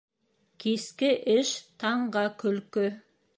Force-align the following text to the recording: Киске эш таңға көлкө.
Киске 0.63 1.11
эш 1.35 1.51
таңға 1.85 2.25
көлкө. 2.45 2.89